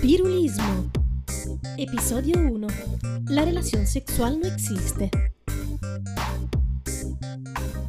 [0.00, 0.90] Pirulismo.
[1.76, 2.66] Episodio 1.
[3.28, 5.10] La relación sexual no existe.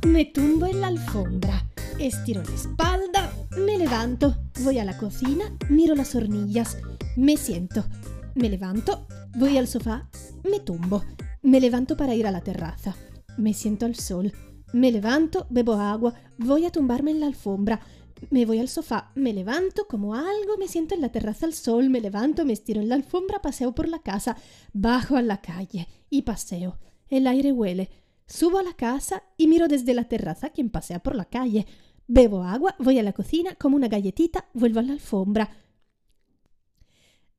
[0.07, 5.95] Me tumbo en la alfombra, estiro la espalda, me levanto, voy a la cocina, miro
[5.95, 6.77] las hornillas,
[7.15, 7.85] me siento,
[8.33, 9.05] me levanto,
[9.35, 10.09] voy al sofá,
[10.43, 11.03] me tumbo,
[11.41, 12.95] me levanto para ir a la terraza,
[13.37, 14.33] me siento al sol,
[14.73, 17.81] me levanto, bebo agua, voy a tumbarme en la alfombra,
[18.29, 21.89] me voy al sofá, me levanto, como algo, me siento en la terraza al sol,
[21.89, 24.37] me levanto, me estiro en la alfombra, paseo por la casa,
[24.73, 26.79] bajo a la calle y paseo.
[27.09, 27.89] El aire huele.
[28.25, 31.65] Subo a la casa y miro desde la terraza quien pasea por la calle.
[32.07, 35.49] Bebo agua, voy a la cocina, como una galletita, vuelvo a la alfombra.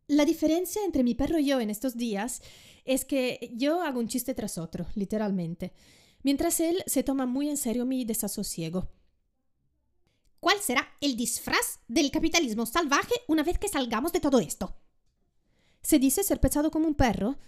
[0.07, 2.41] La diferencia entre mi perro y yo en estos días
[2.87, 5.75] es que yo hago un chiste tras otro, literalmente,
[6.29, 8.91] mientras él se toma muy en serio mi desasosiego.
[10.41, 14.77] ¿Cuál será el disfraz del capitalismo salvaje una vez que salgamos de todo esto?
[15.81, 17.39] ¿Se dice ser pesado como un perro?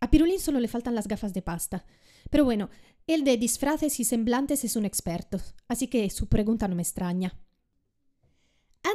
[0.00, 1.86] A Pirulín solo le faltan las gafas de pasta.
[2.30, 2.68] Pero bueno,
[3.06, 7.38] el de disfraces y semblantes es un experto, así que su pregunta no me extraña.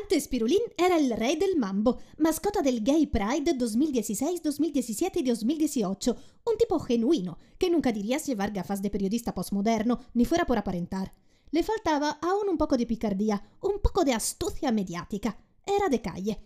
[0.09, 6.57] Pirulín era el rey del mambo, mascota del Gay Pride 2016, 2017 y 2018, un
[6.57, 11.13] tipo genuino, que nunca dirías llevar gafas de periodista postmoderno, ni fuera por aparentar.
[11.51, 15.37] Le faltaba aún un poco de picardía, un poco de astucia mediática.
[15.63, 16.39] Era de calle.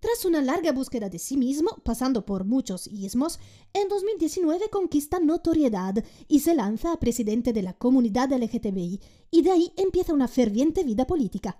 [0.00, 3.38] Tras una larga búsqueda de sí mismo, pasando por muchos ismos,
[3.72, 9.50] en 2019 conquista notoriedad y se lanza a presidente de la comunidad LGTBI, y de
[9.52, 11.58] ahí empieza una ferviente vida política.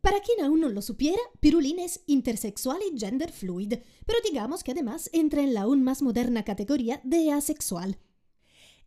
[0.00, 3.74] Para quien aún no lo supiera, Pirulín es intersexual y gender fluid,
[4.06, 7.98] pero digamos que además entra en la aún más moderna categoría de asexual.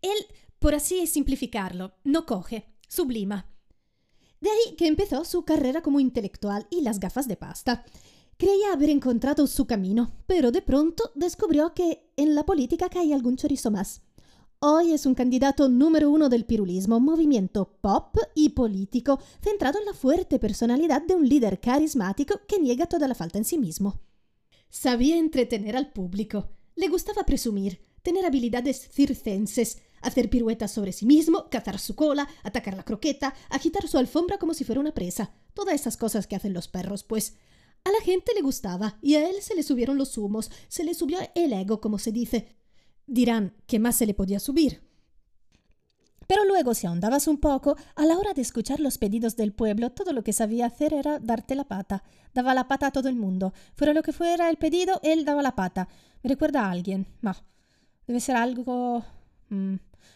[0.02, 0.18] Él,
[0.60, 3.48] por así simplificarlo, no coge, sublima.
[4.42, 7.86] De ahí que empezó su carrera como intelectual y las gafas de pasta.
[8.38, 13.38] Creía haber encontrado su camino, pero de pronto descubrió que en la política cae algún
[13.38, 14.02] chorizo más.
[14.66, 19.94] Hoy es un candidato número uno del pirulismo, movimiento pop y político, centrado en la
[19.94, 24.00] fuerte personalidad de un líder carismático que niega toda la falta en sí mismo.
[24.70, 31.50] Sabía entretener al público, le gustaba presumir, tener habilidades circenses, hacer piruetas sobre sí mismo,
[31.50, 35.76] cazar su cola, atacar la croqueta, agitar su alfombra como si fuera una presa, todas
[35.76, 37.36] esas cosas que hacen los perros, pues.
[37.84, 40.94] A la gente le gustaba y a él se le subieron los humos, se le
[40.94, 42.63] subió el ego, como se dice.
[43.06, 44.82] Dirán, ¿qué más se le podía subir?
[46.28, 49.92] Pero luego, si ahondabas un poco, a la hora de escuchar los pedidos del pueblo,
[49.92, 52.04] todo lo que sabía hacer era darte la pata.
[52.34, 53.54] Daba la pata a todo el mundo.
[53.76, 55.88] Fuera lo que fuera el pedido, él daba la pata.
[56.24, 57.08] Me recuerda a alguien.
[57.22, 57.36] No.
[58.08, 59.04] Debe ser algo.
[59.50, 59.76] Mm,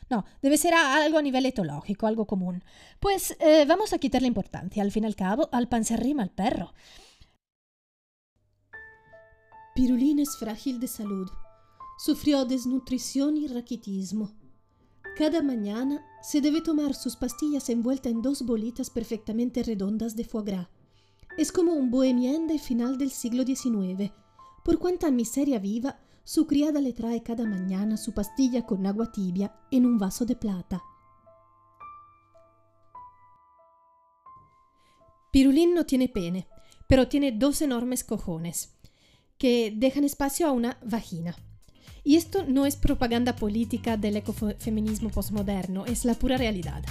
[0.09, 2.63] no, debe ser algo a nivel etológico, algo común.
[2.99, 4.81] Pues eh, vamos a quitar la importancia.
[4.81, 6.73] Al fin y al cabo, al pan se arrima al perro.
[9.75, 11.29] Pirulín es frágil de salud.
[11.97, 14.31] Sufrió desnutrición y raquitismo.
[15.17, 20.45] Cada mañana se debe tomar sus pastillas envueltas en dos bolitas perfectamente redondas de foie
[20.45, 20.67] gras.
[21.39, 24.11] Es como un bohemien del final del siglo XIX.
[24.63, 29.55] Por cuanta miseria viva, su criada le trae cada mañana su pastilla con agua tibia
[29.71, 30.83] en un vaso de plata.
[35.31, 36.47] Pirulín no tiene pene,
[36.87, 38.75] pero tiene dos enormes cojones
[39.39, 41.35] que dejan espacio a una vagina.
[42.07, 46.81] Y esto no es propaganda política del ecofeminismo postmoderno, es la pura realidad.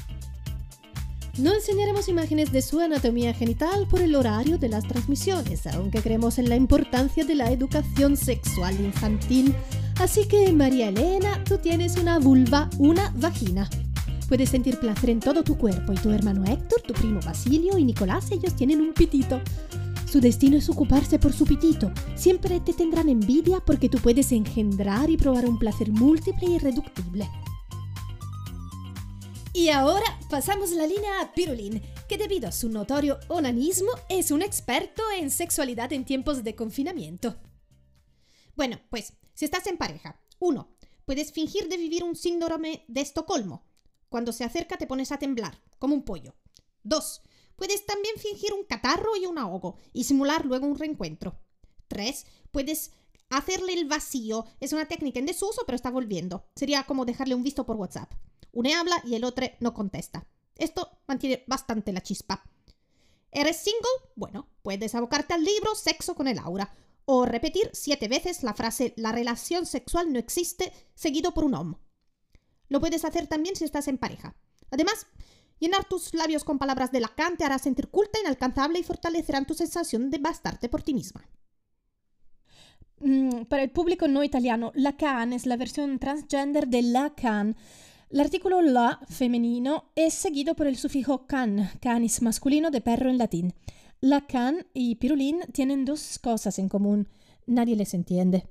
[1.38, 6.38] No enseñaremos imágenes de su anatomía genital por el horario de las transmisiones, aunque creemos
[6.38, 9.54] en la importancia de la educación sexual infantil.
[10.00, 13.70] Así que, María Elena, tú tienes una vulva, una vagina.
[14.28, 17.84] Puedes sentir placer en todo tu cuerpo y tu hermano Héctor, tu primo Basilio y
[17.84, 19.40] Nicolás, ellos tienen un pitito.
[20.16, 21.92] Su destino es ocuparse por su pitito.
[22.14, 27.28] Siempre te tendrán envidia porque tú puedes engendrar y probar un placer múltiple y irreductible.
[29.52, 34.40] Y ahora pasamos la línea a Pirulín, que debido a su notorio onanismo es un
[34.40, 37.36] experto en sexualidad en tiempos de confinamiento.
[38.54, 40.70] Bueno, pues, si estás en pareja, uno,
[41.04, 43.66] puedes fingir de vivir un síndrome de Estocolmo.
[44.08, 46.34] Cuando se acerca te pones a temblar, como un pollo.
[46.82, 47.20] Dos,
[47.56, 51.38] puedes también fingir un catarro y un ahogo y simular luego un reencuentro.
[51.88, 52.92] Tres, puedes
[53.30, 54.46] hacerle el vacío.
[54.60, 56.46] Es una técnica en desuso, pero está volviendo.
[56.54, 58.12] Sería como dejarle un visto por WhatsApp.
[58.52, 60.26] Uno habla y el otro no contesta.
[60.56, 62.42] Esto mantiene bastante la chispa.
[63.30, 64.10] ¿Eres single?
[64.14, 66.72] Bueno, puedes abocarte al libro Sexo con el aura
[67.04, 71.74] o repetir siete veces la frase La relación sexual no existe seguido por un om.
[72.68, 74.36] Lo puedes hacer también si estás en pareja.
[74.70, 75.06] Además,
[75.58, 79.54] Llenar tus labios con palabras de Lacan te hará sentir culta, inalcanzable y fortalecerán tu
[79.54, 81.26] sensación de bastarte por ti misma.
[83.00, 87.56] Mm, para el público no italiano, Lacan es la versión transgender de Lacan.
[88.10, 93.18] El artículo la, femenino, es seguido por el sufijo can, canis masculino de perro en
[93.18, 93.54] latín.
[94.00, 97.08] Lacan y pirulín tienen dos cosas en común.
[97.46, 98.46] Nadie les entiende.